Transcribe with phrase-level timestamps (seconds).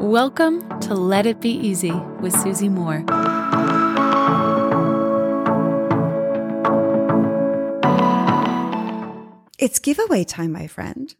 [0.00, 3.04] Welcome to Let It Be Easy with Susie Moore.
[9.58, 11.14] It's giveaway time, my friend.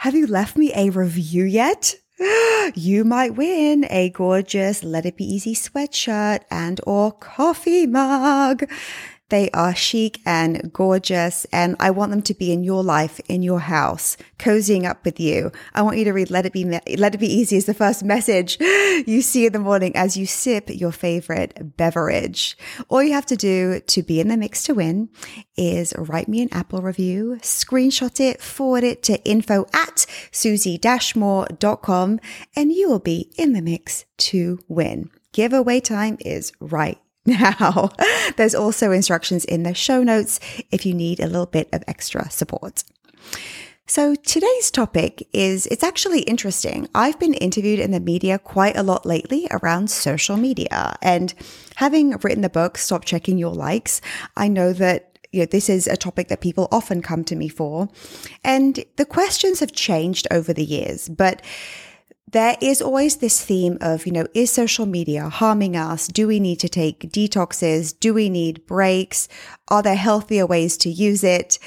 [0.00, 1.94] Have you left me a review yet?
[2.74, 8.68] You might win a gorgeous Let It Be Easy sweatshirt and or coffee mug.
[9.30, 13.42] They are chic and gorgeous, and I want them to be in your life, in
[13.42, 15.52] your house, cozying up with you.
[15.72, 18.02] I want you to read Let It Be, Let It Be Easy as the first
[18.02, 22.58] message you see in the morning as you sip your favorite beverage.
[22.88, 25.10] All you have to do to be in the mix to win
[25.56, 32.20] is write me an Apple review, screenshot it, forward it to info at susie-moore.com,
[32.56, 35.08] and you will be in the mix to win.
[35.32, 37.90] Giveaway time is right now.
[38.36, 42.30] There's also instructions in the show notes if you need a little bit of extra
[42.30, 42.84] support.
[43.86, 46.88] So today's topic is, it's actually interesting.
[46.94, 51.34] I've been interviewed in the media quite a lot lately around social media and
[51.74, 54.00] having written the book, Stop Checking Your Likes,
[54.36, 57.48] I know that you know, this is a topic that people often come to me
[57.48, 57.88] for.
[58.44, 61.42] And the questions have changed over the years, but
[62.32, 66.06] there is always this theme of, you know, is social media harming us?
[66.06, 67.98] Do we need to take detoxes?
[67.98, 69.28] Do we need breaks?
[69.68, 71.58] Are there healthier ways to use it?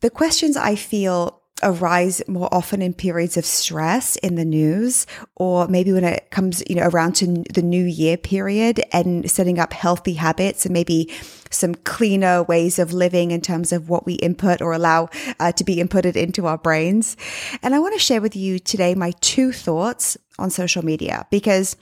[0.00, 5.68] The questions I feel arise more often in periods of stress in the news, or
[5.68, 9.72] maybe when it comes, you know, around to the new year period and setting up
[9.72, 11.10] healthy habits and maybe
[11.50, 15.64] some cleaner ways of living in terms of what we input or allow uh, to
[15.64, 17.16] be inputted into our brains.
[17.62, 21.76] And I want to share with you today my two thoughts on social media because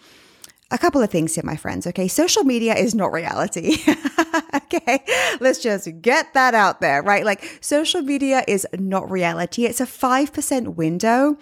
[0.71, 1.87] a couple of things here, my friends.
[1.87, 2.09] Okay.
[2.09, 3.79] Social media is not reality.
[4.55, 5.05] okay.
[5.41, 7.25] Let's just get that out there, right?
[7.25, 9.65] Like social media is not reality.
[9.65, 11.37] It's a 5% window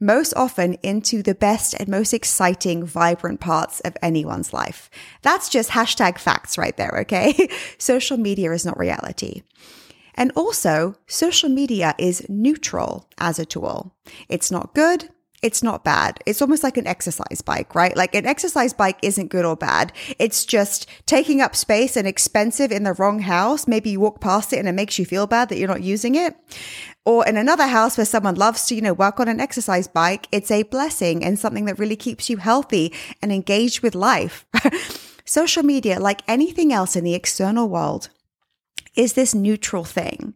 [0.00, 4.90] most often into the best and most exciting, vibrant parts of anyone's life.
[5.22, 6.98] That's just hashtag facts right there.
[7.02, 7.48] Okay.
[7.78, 9.42] social media is not reality.
[10.14, 13.94] And also, social media is neutral as a tool.
[14.28, 15.08] It's not good
[15.44, 16.20] it's not bad.
[16.24, 17.94] It's almost like an exercise bike, right?
[17.94, 19.92] Like an exercise bike isn't good or bad.
[20.18, 23.68] It's just taking up space and expensive in the wrong house.
[23.68, 26.14] Maybe you walk past it and it makes you feel bad that you're not using
[26.14, 26.34] it.
[27.04, 30.28] Or in another house where someone loves to, you know, work on an exercise bike,
[30.32, 32.90] it's a blessing and something that really keeps you healthy
[33.20, 34.46] and engaged with life.
[35.26, 38.08] Social media, like anything else in the external world,
[38.96, 40.32] is this neutral thing.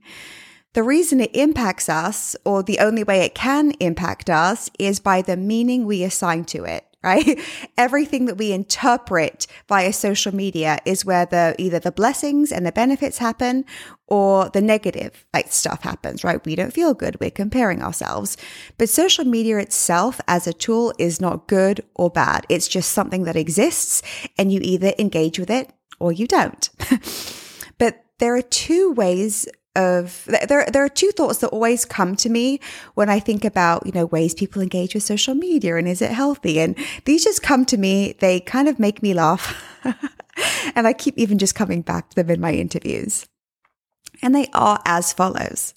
[0.78, 5.22] The reason it impacts us, or the only way it can impact us, is by
[5.22, 7.40] the meaning we assign to it right?
[7.76, 12.70] Everything that we interpret via social media is where the either the blessings and the
[12.70, 13.64] benefits happen
[14.06, 16.44] or the negative like stuff happens, right?
[16.44, 17.18] We don't feel good.
[17.18, 18.36] We're comparing ourselves.
[18.78, 22.46] But social media itself as a tool is not good or bad.
[22.48, 24.00] It's just something that exists
[24.38, 26.70] and you either engage with it or you don't.
[27.78, 32.28] but there are two ways of there there are two thoughts that always come to
[32.28, 32.60] me
[32.94, 36.10] when I think about you know ways people engage with social media and is it
[36.10, 36.60] healthy?
[36.60, 39.64] And these just come to me they kind of make me laugh.
[40.74, 43.26] And I keep even just coming back to them in my interviews.
[44.22, 45.74] And they are as follows.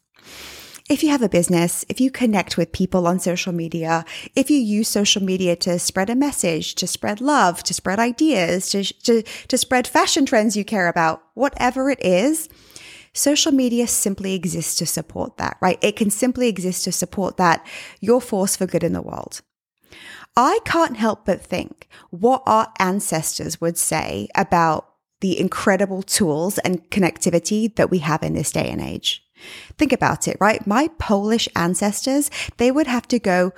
[0.89, 4.03] If you have a business, if you connect with people on social media,
[4.35, 8.69] if you use social media to spread a message, to spread love, to spread ideas,
[8.71, 12.49] to, to, to spread fashion trends you care about, whatever it is,
[13.13, 15.77] Social media simply exists to support that, right?
[15.81, 17.65] It can simply exist to support that,
[17.99, 19.41] your force for good in the world.
[20.37, 24.87] I can't help but think what our ancestors would say about
[25.19, 29.23] the incredible tools and connectivity that we have in this day and age.
[29.77, 30.65] Think about it, right?
[30.65, 33.53] My Polish ancestors, they would have to go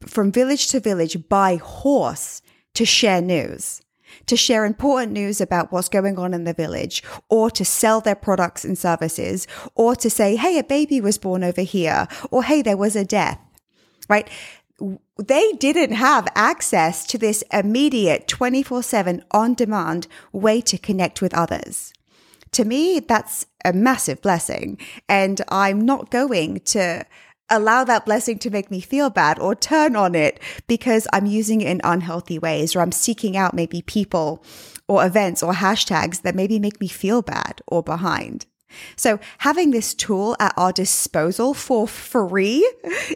[0.00, 2.42] from village to village by horse
[2.74, 3.82] to share news
[4.26, 8.14] to share important news about what's going on in the village, or to sell their
[8.14, 12.62] products and services, or to say, hey, a baby was born over here, or hey,
[12.62, 13.40] there was a death,
[14.08, 14.28] right?
[15.18, 21.34] They didn't have access to this immediate 24 7 on demand way to connect with
[21.34, 21.92] others.
[22.52, 24.78] To me, that's a massive blessing.
[25.08, 27.04] And I'm not going to
[27.50, 31.60] allow that blessing to make me feel bad or turn on it because I'm using
[31.60, 34.44] it in unhealthy ways or I'm seeking out maybe people
[34.88, 38.46] or events or hashtags that maybe make me feel bad or behind.
[38.96, 42.68] So having this tool at our disposal for free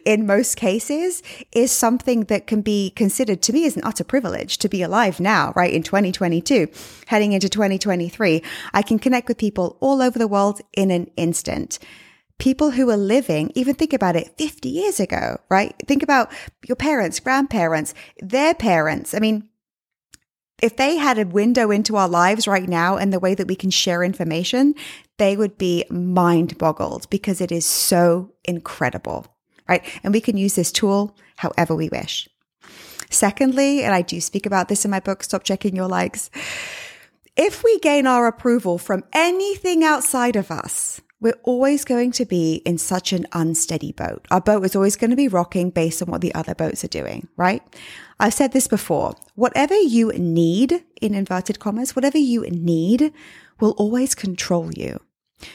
[0.04, 1.22] in most cases
[1.52, 5.20] is something that can be considered to me as an utter privilege to be alive
[5.20, 5.72] now, right?
[5.72, 6.69] In 2022,
[7.06, 8.42] heading into 2023,
[8.72, 11.78] I can connect with people all over the world in an instant.
[12.38, 15.75] People who are living, even think about it 50 years ago, right?
[15.86, 16.32] Think about
[16.66, 19.14] your parents, grandparents, their parents.
[19.14, 19.48] I mean,
[20.62, 23.56] if they had a window into our lives right now and the way that we
[23.56, 24.75] can share information,
[25.19, 29.26] they would be mind boggled because it is so incredible,
[29.69, 29.84] right?
[30.02, 32.28] And we can use this tool however we wish.
[33.10, 36.31] Secondly, and I do speak about this in my book, Stop Checking Your Likes.
[37.36, 42.56] If we gain our approval from anything outside of us, we're always going to be
[42.66, 44.26] in such an unsteady boat.
[44.31, 46.88] Our boat is always going to be rocking based on what the other boats are
[46.88, 47.62] doing, right?
[48.20, 49.14] I've said this before.
[49.34, 53.12] Whatever you need, in inverted commas, whatever you need
[53.61, 55.00] will always control you.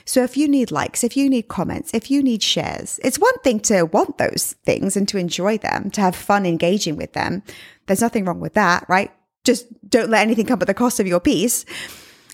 [0.05, 3.37] So if you need likes, if you need comments, if you need shares, it's one
[3.39, 7.43] thing to want those things and to enjoy them, to have fun engaging with them.
[7.85, 9.11] There's nothing wrong with that, right?
[9.43, 11.65] Just don't let anything come at the cost of your peace.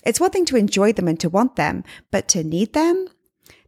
[0.04, 3.08] It's one thing to enjoy them and to want them, but to need them,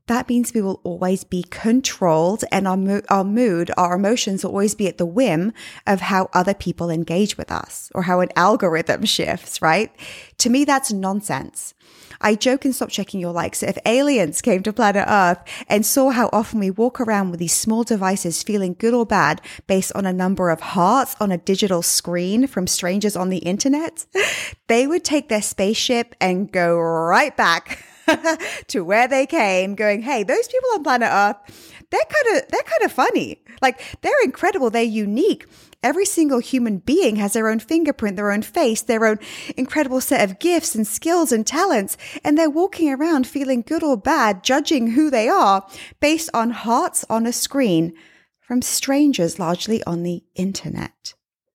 [0.08, 4.50] that means we will always be controlled and our, mo- our mood, our emotions will
[4.50, 5.52] always be at the whim
[5.86, 9.94] of how other people engage with us or how an algorithm shifts, right?
[10.38, 11.74] To me, that's nonsense.
[12.20, 13.62] I joke and stop checking your likes.
[13.62, 15.38] If aliens came to planet Earth
[15.68, 19.40] and saw how often we walk around with these small devices feeling good or bad
[19.66, 24.06] based on a number of hearts on a digital screen from strangers on the internet,
[24.66, 27.84] they would take their spaceship and go right back
[28.68, 32.62] to where they came going, Hey, those people on planet Earth, they're kind of, they're
[32.62, 33.42] kind of funny.
[33.62, 34.70] Like they're incredible.
[34.70, 35.46] They're unique.
[35.82, 39.18] Every single human being has their own fingerprint, their own face, their own
[39.56, 41.96] incredible set of gifts and skills and talents.
[42.24, 45.66] And they're walking around feeling good or bad, judging who they are
[46.00, 47.94] based on hearts on a screen
[48.40, 51.14] from strangers largely on the internet.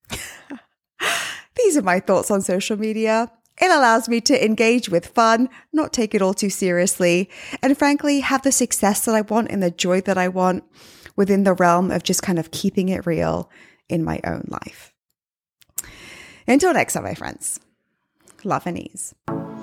[1.56, 3.32] These are my thoughts on social media.
[3.62, 7.30] It allows me to engage with fun, not take it all too seriously,
[7.62, 10.64] and frankly, have the success that I want and the joy that I want
[11.16, 13.50] within the realm of just kind of keeping it real
[13.90, 14.94] in my own life.
[16.48, 17.60] Until next time, my friends,
[18.44, 19.14] love and ease.